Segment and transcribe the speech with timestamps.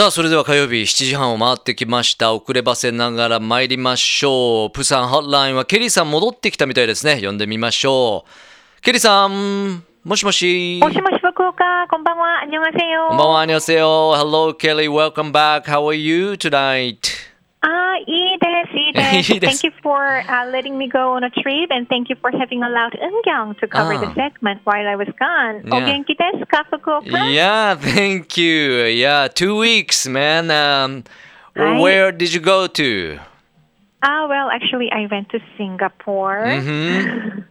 [0.00, 2.32] さあ、それでは火曜日7時半を回ってきました。
[2.32, 4.70] 遅ればせながら参りましょう。
[4.70, 7.20] プサンホッラインはケリーさん戻ってきたみたいですね。
[7.22, 8.80] 呼んでみましょう。
[8.80, 10.80] ケリーさん、もしもし。
[10.80, 11.86] もしもし、福岡。
[11.90, 12.40] こんばんは。
[12.40, 13.08] こんばんは。
[13.10, 13.44] こんばんは。
[13.44, 14.88] Hello, Kelly.
[14.88, 15.64] Welcome back.
[15.64, 17.09] How are you tonight?
[19.40, 22.62] Thank you for uh, letting me go on a trip and thank you for having
[22.62, 24.14] allowed Eunkyung to cover the ah.
[24.14, 25.62] segment while I was gone.
[25.64, 25.74] Yeah.
[25.74, 26.64] Oh, 오겐키 데스까,
[27.30, 28.84] Yeah, thank you.
[28.84, 30.50] Yeah, two weeks, man.
[30.50, 31.04] Um,
[31.56, 31.80] I...
[31.80, 33.18] Where did you go to?
[34.02, 36.44] Ah, uh, well, actually, I went to Singapore.
[36.46, 37.40] Mm-hmm.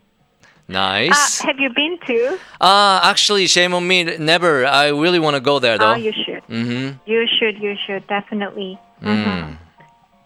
[0.69, 1.41] Nice.
[1.41, 2.38] Uh, have you been to?
[2.61, 4.03] Uh, actually, shame on me.
[4.03, 4.67] Never.
[4.67, 5.91] I really want to go there, ah, though.
[5.94, 6.44] Oh, you should.
[6.45, 7.09] Mm-hmm.
[7.09, 7.58] You should.
[7.58, 8.80] You should definitely.
[9.02, 9.30] Mm-hmm.
[9.30, 9.49] Mm.
[9.49, 9.58] Mm.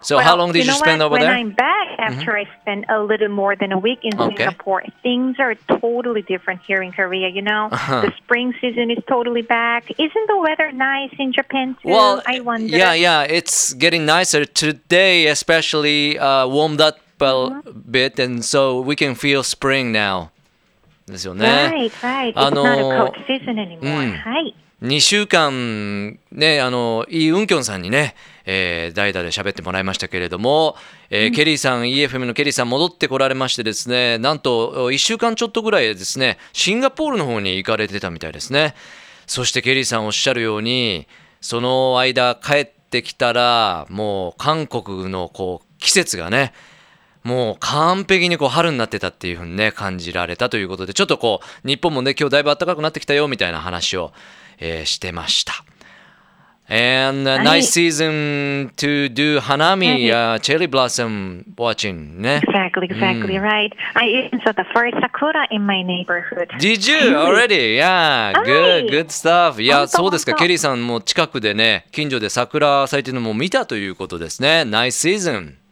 [0.03, 1.07] So, Well, how long did you, know spend what?
[1.07, 1.33] over when there?
[1.35, 4.37] I'm back after I spent a little more than a week in Okay.
[4.37, 7.29] Singapore, things are totally different here in Korea.
[7.29, 8.03] You know, Uh-huh.
[8.03, 9.91] the spring season is totally back.
[9.99, 11.89] Isn't the weather nice in Japan too?
[11.91, 12.77] Well, I wonder.
[12.77, 17.73] yeah, yeah, it's getting nicer today, especially uh, warmed up a Uh-huh.
[17.91, 20.31] bit, and so we can feel spring now.
[21.09, 21.45] ですよね。
[21.49, 22.29] Right, right.
[22.35, 23.81] It's あの not a cold season anymore.
[23.81, 24.55] うんはい。
[24.84, 30.76] 2週間ね、あの、イ・ウンキョンさんにね、えー代打で喋ってもらいましたけれども、
[31.10, 38.76] えーケリーさん、EFM のケリーさん戻ってこられましてですね、なんと1週間ちょっとぐらいでですね、シンガポールの方に行かれてたみたいですね。
[39.26, 41.08] そしてケリーさんおっしゃるように、
[41.40, 46.52] その間帰ってきたら、もう韓国のこう季節がね、
[47.24, 54.12] もう完璧にこう春になってたっていうふうにね感じられたということでちょっとこう日本もね今日だいぶ暖かくなってきたよみたいな話を、
[54.60, 55.54] えーしてました。
[56.70, 62.42] And、uh, はい nice season to do 花見、uh, cherry blossom watching ね。
[62.48, 63.72] Exactly, exactly right.
[63.96, 66.48] I even saw the first sakura in my neighborhood.
[66.60, 67.76] Did you already?
[67.76, 69.62] Yeah, は good, い good stuff.
[69.62, 70.36] いや、そうですか。
[70.36, 74.64] ケリーさんも近くでね、近所で桜咲いてるのも見たということですね。
[74.66, 75.63] Nice season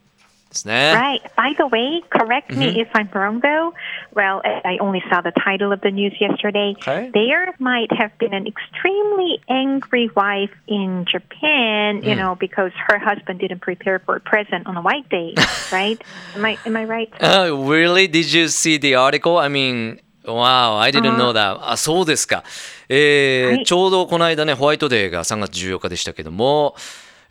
[0.52, 0.94] ですね。
[0.94, 1.22] Right.
[1.36, 2.60] By the way, correct Mm-hmm.
[2.60, 3.74] me if I'm wrong though.
[4.14, 6.76] Well, I only saw the title of the news yesterday.
[7.14, 12.04] There might have been an extremely angry wife in Japan, Mm.
[12.06, 15.34] you know, because her husband didn't prepare for a present on a white day,
[15.72, 16.00] right?
[16.36, 17.10] Am I am I right?
[17.22, 18.08] Uh, really?
[18.08, 19.38] Did you see the article?
[19.38, 21.60] I mean, wow, I didn't know that.
[21.62, 22.44] あ、そうですか。
[22.90, 26.76] えーはいちょうどこの間ね、ホワイトデーが3月14日でしたけども、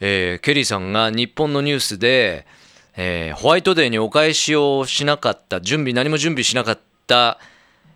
[0.00, 2.46] えーケリーさんが日本のニュースで、
[2.96, 7.38] えーホワイトデーにお返しをしなかった、準備、何も準備しなかった、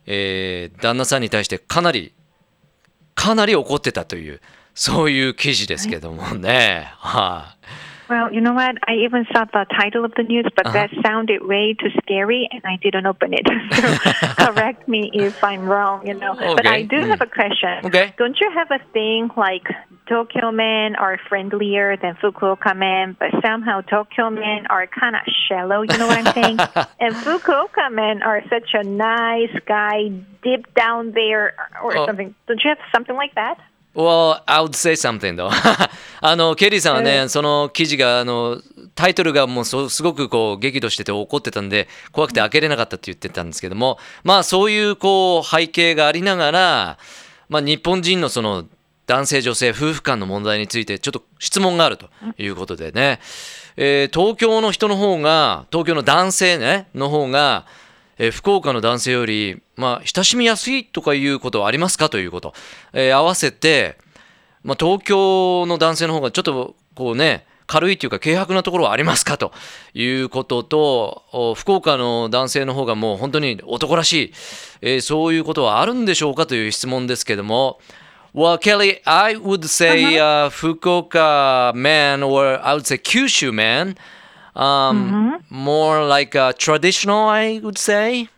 [0.07, 2.13] えー旦那さんに対してかなり、
[3.15, 4.41] かなり怒ってたという、
[4.75, 6.93] そういう記事ですけどもね。
[6.99, 7.67] はい、
[8.09, 8.77] Well, you know what?
[8.87, 10.75] I even saw the title of the news, but Uh-huh.
[10.77, 13.47] that sounded way too scary, and I didn't open it.
[13.81, 13.97] So
[14.45, 16.35] correct me if I'm wrong, you know.
[16.39, 16.83] But I Okay.
[16.85, 17.87] do have a question.
[17.87, 18.13] Okay.
[18.19, 19.67] Don't you have a thing like
[20.07, 25.81] Tokyo men are friendlier than Fukuoka men, but somehow Tokyo men are kind of shallow?
[25.83, 26.59] You know what I'm saying?
[27.01, 30.09] and Fukuoka men are such a nice guy
[30.43, 32.07] deep down there, or Oh.
[32.07, 32.35] something.
[32.47, 33.57] Don't you have something like that?
[33.95, 35.51] Well, I would say something though.
[36.27, 38.63] あの、ケリーさんはね、その記事が、あの、
[38.95, 46.99] タイトルがもうそすごくこう激怒してて怒ってたんで、怖くて開けれなかったって言ってたんですけども、まあそういうこう背景がありながら、
[47.51, 48.65] まあ日本人のその
[49.07, 52.09] 男性女性夫婦間の問題についてちょっと質問があると
[52.39, 53.21] いうことでね、
[53.77, 57.67] えー東京の人の方が、東京の男性ね、の方が、
[58.17, 62.55] えー福岡の男性より、まあ、親しみやすいとかいうことはありますかということ、
[62.95, 63.99] えー合わせて、
[64.65, 69.53] まあ、東京の男性の方がちょっとこうね軽いというか軽薄なところはありますかと
[69.95, 74.33] いうこととお福岡の男性の方がもう本当に男らしい、
[74.81, 77.79] えーそういうことはあるんでしょうかという質問ですけども
[78.35, 83.97] Well, Kelly, I would say uh, Fukuoka man, or I would say Kyushu man,
[84.57, 88.29] um, more like uh, traditional, I would say.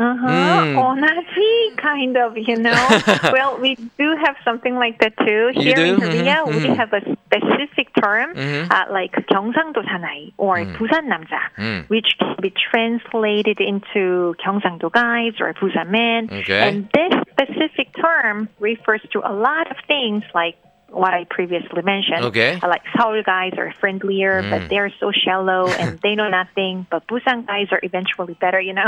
[0.00, 0.26] Uh-huh.
[0.64, 0.80] Mm.
[0.80, 2.72] Onaji, kind of, you know.
[3.36, 5.52] well, we do have something like that too.
[5.52, 6.08] You Here in do?
[6.08, 6.76] Korea, Mhm, we mhm.
[6.76, 8.72] have a specific term Mhm.
[8.72, 11.84] uh, like 경상도 사나이 or 부산 남자, Mm.
[11.92, 16.32] which can be translated into 경상도 guys or Busan men.
[16.32, 16.64] Okay.
[16.64, 20.56] And this specific term refers to a lot of things like
[20.95, 22.23] what I previously mentioned.
[22.31, 22.57] Okay.
[22.63, 24.49] Uh, Like Seoul guys are friendlier, Mm.
[24.49, 26.85] but they're so shallow and they know nothing.
[26.89, 28.87] But Busan guys are eventually better, you know.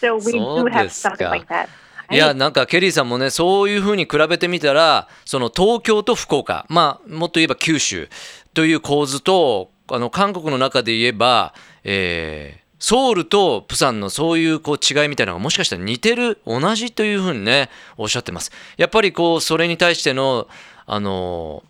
[0.00, 1.68] so we do have something like that.
[2.10, 8.10] いやなんかケリーさんもねそういうふうに比べてみたらその東京と福岡まあもっと言えば九州
[8.52, 20.48] という構図とあの韓国の中で言えば、えーソウルとプサンのそういうこう違いみたいなのがもしかしたら似てる同じというふうにねおっしゃってますやっぱりこうそれに対しての
[20.86, 21.62] あの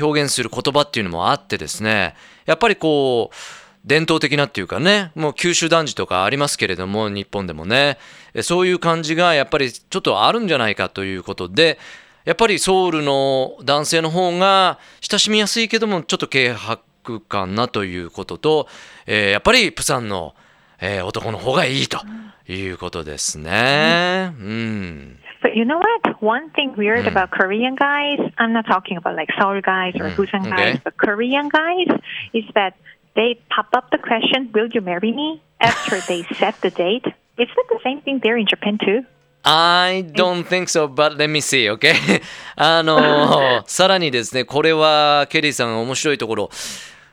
[0.00, 2.14] 表現する言葉っていうのもあってですね
[2.46, 3.36] やっぱりこう
[3.84, 7.98] 伝統的なっていうかねもう九州男児とかありますけれども日本でもね
[8.42, 11.78] そういう感じがやっぱりちょっとあるんじゃないかということで
[12.24, 18.68] やっぱりソウルの男性の方が親しみやすいけどもちょっと軽薄感なということと、
[19.06, 20.34] えー、やっぱりプサンの、
[20.80, 21.98] えー、男の方がいいと
[22.46, 24.34] いうことですね。
[24.38, 26.22] うん But you know what?
[26.22, 27.08] One thing weird mm.
[27.08, 30.16] about Korean guys, I'm not talking about like Seoul guys or mm.
[30.16, 30.80] Busan guys, okay.
[30.84, 31.88] but Korean guys
[32.32, 32.74] is that
[33.14, 35.42] they pop up the question, Will you marry me?
[35.60, 37.06] after they set the date.
[37.38, 39.04] Is that the same thing there in Japan too?
[39.44, 42.20] I don't think so, but let me see, okay?
[42.56, 46.50] あの、さらにですね、これはケリーさん面白いところ。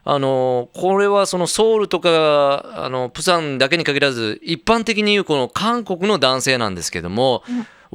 [0.07, 7.43] あのこれはそのソウルとかあのプサンだけに限らず一般的に言うこの韓国の男性なんですけども、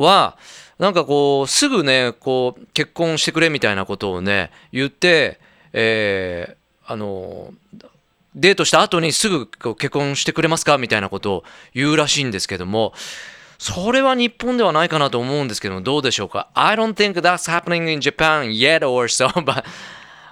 [0.00, 0.36] は
[0.78, 5.38] なんかこうすぐねこう結婚してくれみたいなことをね言って、
[5.72, 7.52] えー、あの
[8.34, 11.44] デートした後にすぐ結婚してくれますかみたいなことを
[11.74, 12.92] 言うらしいんですけども
[13.58, 19.64] それは日本ではないかなと思うんですけどもどうでしょうか？I don't think that's happening in Japan yet or so but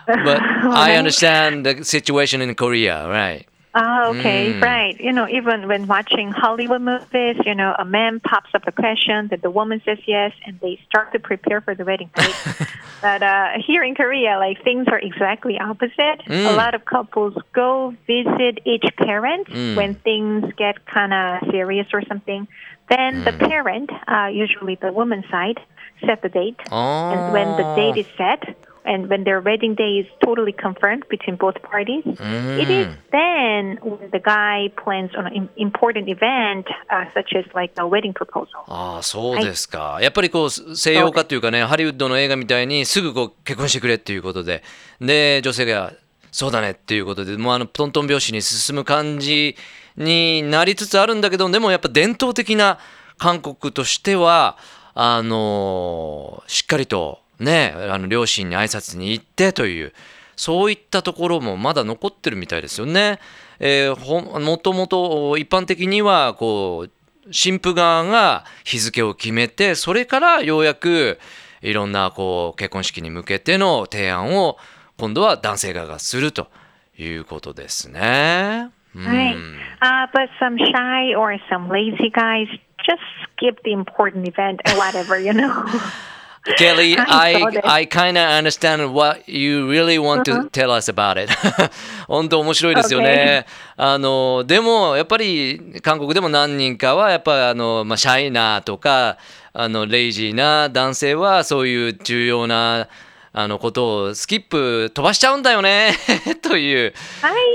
[0.07, 0.41] but
[0.73, 3.47] I understand the situation in Korea right
[3.81, 4.61] Ah, okay, mm.
[4.61, 5.01] right.
[5.01, 9.29] You know, even when watching Hollywood movies, you know, a man pops up a question,
[9.29, 12.35] that the woman says yes, and they start to prepare for the wedding date.
[13.01, 16.19] but uh, here in Korea, like things are exactly opposite.
[16.27, 16.53] Mm.
[16.53, 19.77] A lot of couples go visit each parent mm.
[19.77, 22.49] when things get kind of serious or something.
[22.89, 23.49] Then the mm.
[23.49, 25.61] parent, uh, usually the woman's side,
[26.05, 27.11] set the date, oh.
[27.13, 31.37] and when the date is set, and when their wedding day is totally confirmed between
[31.37, 32.59] both parties, mm.
[32.59, 37.73] it is then when the guy plans on an important event, uh, such as like
[37.79, 38.65] a wedding proposal.
[38.69, 39.95] ああ、そうですか。
[39.95, 44.63] はい、やっぱりこう西洋化というかね、ハリウッドの映画みたいにすぐこう結婚してくれっていうことで、
[45.01, 45.93] で女性が
[46.31, 49.57] そうだねっていうことで、もうあのトントン拍子に進む感じ
[49.97, 52.79] になりつつあるんだけど、でもやっぱ伝統的な
[53.17, 54.57] 韓国としては
[54.95, 59.93] あのしっかりとね、あの両親に挨拶に行ってという
[60.37, 63.19] そういったところもまだ残ってるみたいですよね。
[63.61, 71.19] えー、もともと一般的にはこう新婦側が日付を決めてそれからようやく
[71.61, 74.59] いろんなこう結婚式に向けての提案を
[74.97, 76.49] 今度は男性側がすると
[76.97, 78.01] いうことですね。
[78.01, 79.37] はい。
[79.81, 82.49] Uh, but some shy or some lazy guys
[82.85, 83.01] just
[83.37, 85.53] skip the important event and whatever, you know?
[86.57, 91.31] Kelly, I, I kind of understand what you really want to tell us about it.
[92.09, 93.45] 本当面白いですよね。
[93.77, 99.19] あのでもやっぱり韓国でも何人かはやっぱあの、まあ、シャイなとか
[99.53, 102.89] あのレイジーな男性はそういう重要な
[103.36, 105.94] あのことをスキップ飛ばしちゃうんだよね
[106.44, 106.94] という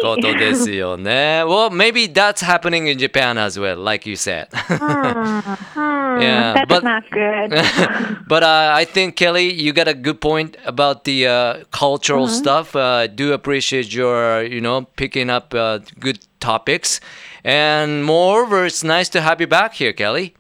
[0.02, 1.44] ことですよね。
[1.44, 4.48] well, maybe that's happening in Japan as well, like you said.
[6.20, 7.50] yeah, that's but, not good.
[8.26, 12.34] but uh, I think Kelly, you got a good point about the uh, cultural mm-hmm.
[12.34, 12.74] stuff.
[12.74, 17.00] Uh, do appreciate your, you know, picking up uh, good topics.
[17.44, 20.34] And moreover, it's nice to have you back here, Kelly.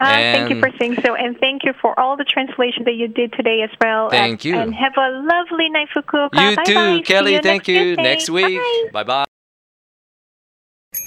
[0.00, 3.08] Uh, thank you for saying so, and thank you for all the translation that you
[3.08, 4.10] did today as well.
[4.10, 4.56] Thank you.
[4.56, 6.50] And have a lovely night, Fukuoka.
[6.50, 7.00] You bye too, bye.
[7.04, 7.34] Kelly.
[7.34, 7.96] You thank you.
[7.96, 8.60] Next week.
[8.92, 9.24] Bye bye.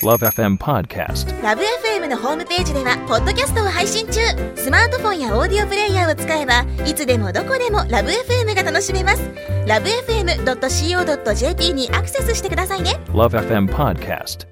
[0.03, 4.19] Love FM Podcast Love FM のホームページではポッドキャストを配信中
[4.55, 9.21] スマートフォンやオーディオプレイヤーを使えばいつでもどこでもラブ f m が楽しめます
[9.67, 14.50] ラブ FM.co.jp にアクセスしてくださいね Love FM Podcast